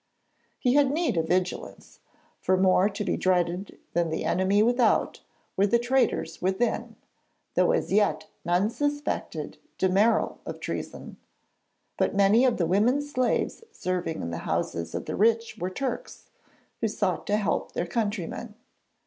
[0.57, 1.99] He had need of vigilance;
[2.39, 5.21] for more to be dreaded than the enemy without
[5.55, 6.95] were the traitors within,
[7.53, 11.17] though as yet none suspected de Merall of treason.
[11.99, 16.31] But many of the women slaves serving in the houses of the rich were Turks,
[16.79, 18.55] who sought to help their countrymen.